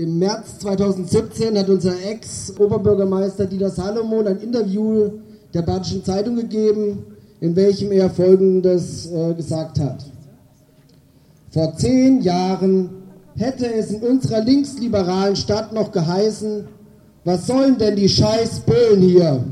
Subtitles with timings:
[0.00, 5.10] Im März 2017 hat unser Ex-Oberbürgermeister Dieter Salomon ein Interview
[5.52, 7.04] der Badischen Zeitung gegeben,
[7.38, 10.06] in welchem er Folgendes äh, gesagt hat.
[11.50, 12.88] Vor zehn Jahren
[13.36, 16.66] hätte es in unserer linksliberalen Stadt noch geheißen,
[17.26, 19.44] was sollen denn die scheiß Bullen hier?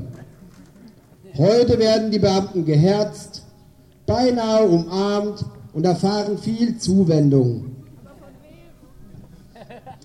[1.37, 3.43] Heute werden die Beamten geherzt,
[4.07, 5.45] beinahe umarmt
[5.75, 7.78] und erfahren viel Zuwendung.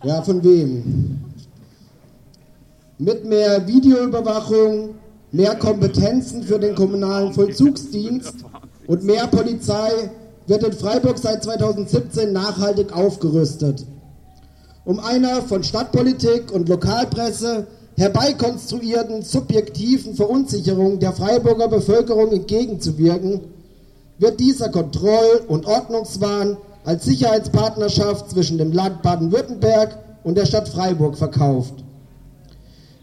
[0.04, 1.22] Ja, von wem?
[2.98, 4.96] Mit mehr Videoüberwachung,
[5.32, 8.44] mehr Kompetenzen für den kommunalen Vollzugsdienst
[8.86, 10.12] und mehr Polizei
[10.46, 13.86] wird in Freiburg seit 2017 nachhaltig aufgerüstet.
[14.84, 23.40] Um einer von Stadtpolitik und Lokalpresse herbeikonstruierten subjektiven Verunsicherung der Freiburger Bevölkerung entgegenzuwirken,
[24.20, 31.18] wird dieser Kontroll- und Ordnungswahn als Sicherheitspartnerschaft zwischen dem Land Baden-Württemberg und der Stadt Freiburg
[31.18, 31.84] verkauft.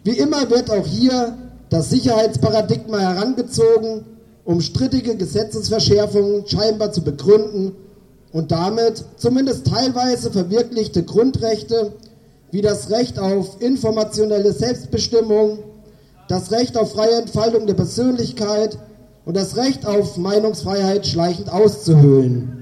[0.04, 1.36] Wie immer wird auch hier
[1.68, 4.04] das Sicherheitsparadigma herangezogen,
[4.44, 7.72] um strittige Gesetzesverschärfungen scheinbar zu begründen
[8.32, 11.92] und damit zumindest teilweise verwirklichte Grundrechte
[12.50, 15.58] wie das Recht auf informationelle Selbstbestimmung,
[16.28, 18.78] das Recht auf freie Entfaltung der Persönlichkeit
[19.24, 22.59] und das Recht auf Meinungsfreiheit schleichend auszuhöhlen.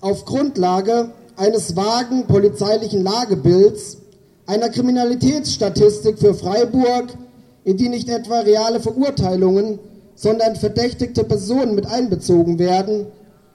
[0.00, 3.98] Auf Grundlage eines vagen polizeilichen Lagebilds,
[4.46, 7.16] einer Kriminalitätsstatistik für Freiburg,
[7.64, 9.78] in die nicht etwa reale Verurteilungen,
[10.14, 13.06] sondern verdächtigte Personen mit einbezogen werden,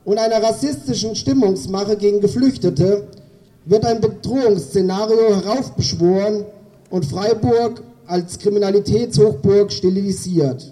[0.04, 3.08] und einer rassistischen Stimmungsmache gegen Geflüchtete,
[3.66, 6.46] wird ein Bedrohungsszenario heraufbeschworen
[6.92, 10.72] und Freiburg als Kriminalitätshochburg stilisiert.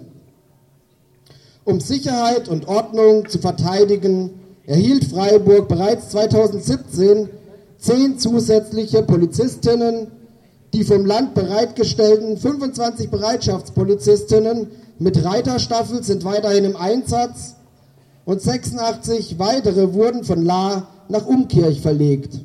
[1.64, 7.28] Um Sicherheit und Ordnung zu verteidigen, erhielt Freiburg bereits 2017
[7.78, 10.08] zehn zusätzliche Polizistinnen,
[10.72, 17.56] die vom Land bereitgestellten 25 Bereitschaftspolizistinnen mit Reiterstaffel sind weiterhin im Einsatz
[18.24, 22.40] und 86 weitere wurden von La nach Umkirch verlegt.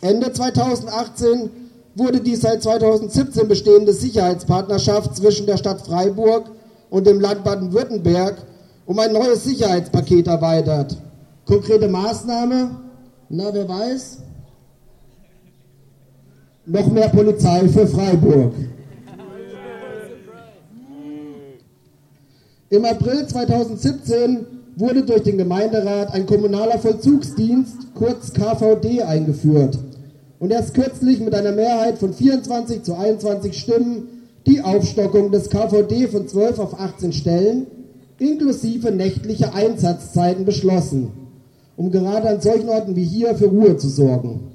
[0.00, 1.50] Ende 2018
[1.94, 6.50] wurde die seit 2017 bestehende Sicherheitspartnerschaft zwischen der Stadt Freiburg
[6.90, 8.36] und dem Land Baden-Württemberg
[8.84, 10.96] um ein neues Sicherheitspaket erweitert.
[11.46, 12.70] Konkrete Maßnahme?
[13.28, 14.18] Na, wer weiß?
[16.66, 18.52] Noch mehr Polizei für Freiburg.
[22.68, 29.78] Im April 2017 wurde durch den Gemeinderat ein kommunaler Vollzugsdienst, kurz KVD, eingeführt
[30.40, 34.08] und erst kürzlich mit einer Mehrheit von 24 zu 21 Stimmen
[34.46, 37.68] die Aufstockung des KVD von 12 auf 18 Stellen
[38.18, 41.25] inklusive nächtlicher Einsatzzeiten beschlossen,
[41.76, 44.52] um gerade an solchen Orten wie hier für Ruhe zu sorgen.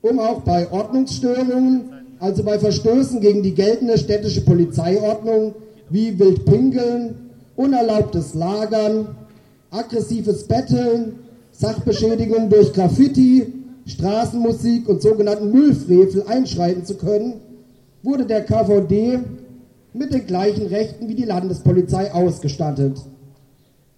[0.00, 5.54] Um auch bei Ordnungsstörungen, also bei Verstößen gegen die geltende städtische Polizeiordnung
[5.90, 7.16] wie Wildpinkeln,
[7.56, 9.16] unerlaubtes Lagern,
[9.70, 11.16] aggressives Betteln,
[11.52, 13.52] Sachbeschädigung durch Graffiti,
[13.86, 17.34] Straßenmusik und sogenannten Müllfrevel einschreiten zu können,
[18.02, 19.20] wurde der KVD
[19.92, 22.98] mit den gleichen Rechten wie die Landespolizei ausgestattet.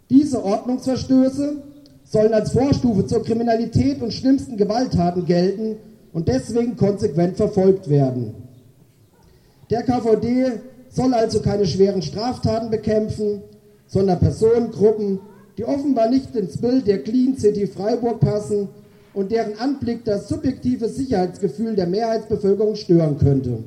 [0.08, 1.62] Diese Ordnungsverstöße
[2.10, 5.76] sollen als Vorstufe zur Kriminalität und schlimmsten Gewalttaten gelten
[6.12, 8.34] und deswegen konsequent verfolgt werden.
[9.70, 13.42] Der KVD soll also keine schweren Straftaten bekämpfen,
[13.86, 15.20] sondern Personengruppen,
[15.56, 18.68] die offenbar nicht ins Bild der Clean City Freiburg passen
[19.14, 23.62] und deren Anblick das subjektive Sicherheitsgefühl der Mehrheitsbevölkerung stören könnte.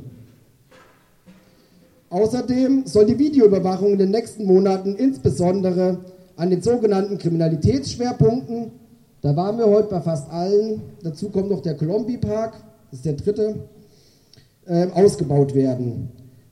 [2.09, 5.99] Außerdem soll die Videoüberwachung in den nächsten Monaten insbesondere
[6.35, 8.71] an den sogenannten Kriminalitätsschwerpunkten,
[9.21, 12.55] da waren wir heute bei fast allen, dazu kommt noch der Colombi Park,
[12.91, 13.55] das ist der dritte,
[14.65, 16.09] äh, ausgebaut werden.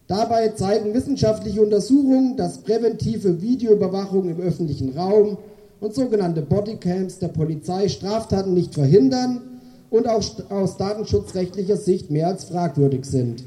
[0.08, 5.38] Dabei zeigen wissenschaftliche Untersuchungen, dass präventive Videoüberwachung im öffentlichen Raum
[5.80, 9.42] und sogenannte Bodycams der Polizei Straftaten nicht verhindern
[9.90, 13.44] und auch aus datenschutzrechtlicher Sicht mehr als fragwürdig sind.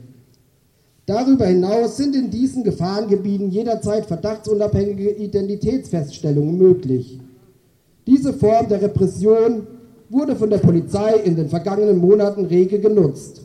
[1.06, 7.20] Darüber hinaus sind in diesen Gefahrengebieten jederzeit verdachtsunabhängige Identitätsfeststellungen möglich.
[8.06, 9.66] Diese Form der Repression
[10.08, 13.42] wurde von der Polizei in den vergangenen Monaten rege genutzt.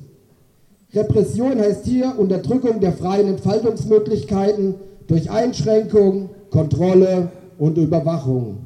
[0.94, 4.76] Repression heißt hier Unterdrückung der freien Entfaltungsmöglichkeiten
[5.08, 8.60] durch Einschränkung, Kontrolle und Überwachung.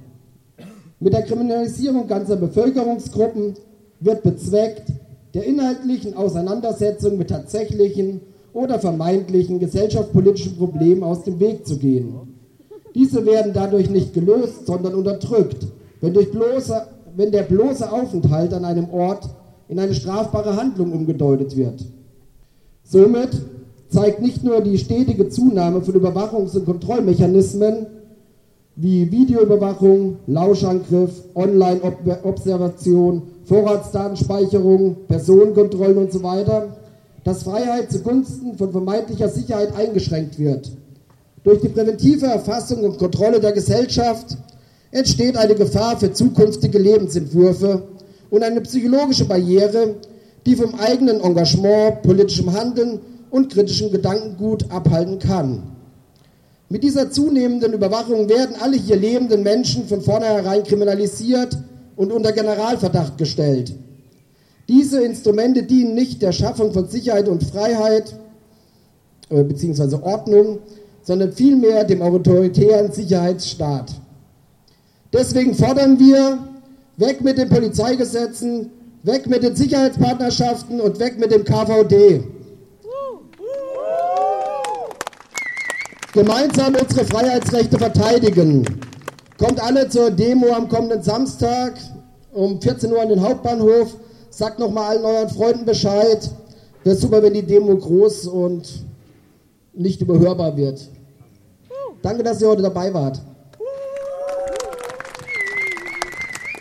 [1.00, 3.56] Mit der Kriminalisierung ganzer Bevölkerungsgruppen
[4.00, 4.84] wird bezweckt,
[5.34, 8.22] der inhaltlichen Auseinandersetzung mit tatsächlichen
[8.54, 12.14] oder vermeintlichen gesellschaftspolitischen Problemen aus dem Weg zu gehen.
[12.96, 15.68] Diese werden dadurch nicht gelöst, sondern unterdrückt,
[16.02, 19.28] wenn, bloße, wenn der bloße Aufenthalt an einem Ort
[19.68, 21.84] in eine strafbare Handlung umgedeutet wird.
[22.84, 23.30] Somit
[23.90, 27.88] zeigt nicht nur die stetige Zunahme von Überwachungs- und Kontrollmechanismen
[28.76, 36.24] wie Videoüberwachung, Lauschangriff, Online-Observation, Vorratsdatenspeicherung, Personenkontrollen und so
[37.24, 40.72] dass Freiheit zugunsten von vermeintlicher Sicherheit eingeschränkt wird.
[41.44, 44.38] Durch die präventive Erfassung und Kontrolle der Gesellschaft
[44.92, 47.84] entsteht eine Gefahr für zukünftige Lebensentwürfe
[48.30, 49.96] und eine psychologische Barriere,
[50.46, 53.00] die vom eigenen Engagement, politischem Handeln
[53.30, 55.64] und kritischem Gedankengut abhalten kann.
[56.70, 61.58] Mit dieser zunehmenden Überwachung werden alle hier lebenden Menschen von vornherein kriminalisiert
[61.96, 63.74] und unter Generalverdacht gestellt.
[64.68, 68.16] Diese Instrumente dienen nicht der Schaffung von Sicherheit und Freiheit
[69.30, 69.96] äh, bzw.
[70.02, 70.60] Ordnung,
[71.02, 73.92] sondern vielmehr dem autoritären Sicherheitsstaat.
[75.12, 76.40] Deswegen fordern wir
[76.98, 78.72] weg mit den Polizeigesetzen,
[79.04, 82.24] weg mit den Sicherheitspartnerschaften und weg mit dem KVD.
[86.14, 88.64] Gemeinsam unsere Freiheitsrechte verteidigen.
[89.38, 91.74] Kommt alle zur Demo am kommenden Samstag
[92.32, 93.96] um 14 Uhr an den Hauptbahnhof.
[94.36, 96.28] Sagt nochmal allen euren Freunden Bescheid.
[96.84, 98.84] Wäre super, wenn die Demo groß und
[99.74, 100.90] nicht überhörbar wird.
[102.02, 103.22] Danke, dass ihr heute dabei wart.